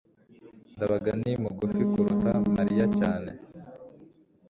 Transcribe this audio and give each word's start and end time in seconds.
ndabaga 0.75 1.11
ni 1.21 1.31
mugufi 1.43 1.81
kuruta 1.91 2.31
mariya 2.55 2.85
cyane 2.97 3.31